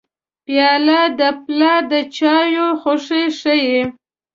[0.45, 3.81] پیاله د پلار د چایو خوښي ښيي.